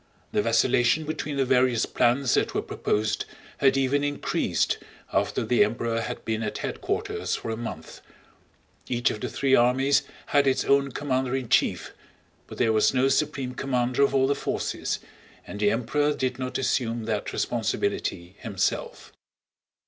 The 0.31 0.41
vacillation 0.41 1.03
between 1.05 1.37
the 1.37 1.45
various 1.45 1.85
plans 1.85 2.33
that 2.33 2.55
were 2.55 2.63
proposed 2.63 3.25
had 3.59 3.77
even 3.77 4.03
increased 4.03 4.79
after 5.13 5.45
the 5.45 5.63
Emperor 5.63 6.01
had 6.01 6.25
been 6.25 6.41
at 6.41 6.57
headquarters 6.57 7.35
for 7.35 7.51
a 7.51 7.55
month. 7.55 8.01
Each 8.87 9.11
of 9.11 9.21
the 9.21 9.29
three 9.29 9.53
armies 9.53 10.01
had 10.33 10.47
its 10.47 10.65
own 10.65 10.91
commander 10.91 11.35
in 11.35 11.49
chief, 11.49 11.93
but 12.47 12.57
there 12.57 12.73
was 12.73 12.95
no 12.95 13.09
supreme 13.09 13.53
commander 13.53 14.01
of 14.01 14.15
all 14.15 14.25
the 14.25 14.33
forces, 14.33 14.97
and 15.45 15.59
the 15.59 15.69
Emperor 15.69 16.13
did 16.15 16.39
not 16.39 16.57
assume 16.57 17.05
that 17.05 17.31
responsibility 17.31 18.33
himself. 18.39 19.13